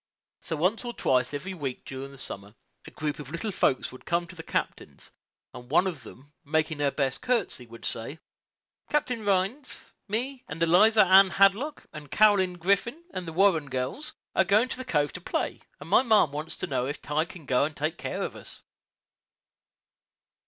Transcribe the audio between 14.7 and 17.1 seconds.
the cove to play, and my marm wants to know if